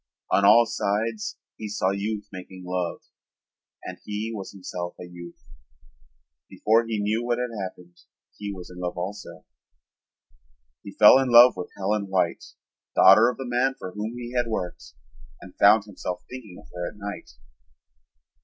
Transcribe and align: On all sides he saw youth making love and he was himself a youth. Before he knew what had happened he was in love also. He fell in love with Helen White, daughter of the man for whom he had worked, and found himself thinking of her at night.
On 0.31 0.43
all 0.43 0.65
sides 0.65 1.37
he 1.57 1.67
saw 1.69 1.91
youth 1.91 2.27
making 2.33 2.63
love 2.65 3.03
and 3.83 3.99
he 4.03 4.31
was 4.33 4.51
himself 4.51 4.95
a 4.99 5.03
youth. 5.05 5.45
Before 6.49 6.87
he 6.87 6.97
knew 6.99 7.23
what 7.23 7.37
had 7.37 7.51
happened 7.61 7.99
he 8.35 8.51
was 8.51 8.71
in 8.71 8.79
love 8.79 8.97
also. 8.97 9.45
He 10.81 10.89
fell 10.97 11.19
in 11.19 11.29
love 11.29 11.53
with 11.55 11.69
Helen 11.77 12.07
White, 12.07 12.43
daughter 12.95 13.29
of 13.29 13.37
the 13.37 13.45
man 13.45 13.75
for 13.77 13.91
whom 13.91 14.15
he 14.17 14.33
had 14.35 14.47
worked, 14.47 14.95
and 15.39 15.55
found 15.59 15.83
himself 15.83 16.23
thinking 16.27 16.57
of 16.59 16.67
her 16.73 16.87
at 16.89 16.97
night. 16.97 17.29